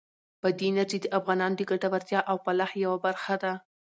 بادي 0.43 0.65
انرژي 0.71 0.97
د 1.01 1.05
افغانانو 1.17 1.57
د 1.57 1.61
ګټورتیا 1.71 2.19
او 2.29 2.35
فلاح 2.43 2.71
یوه 2.83 2.97
برخه 3.05 3.35
ده. 3.43 3.53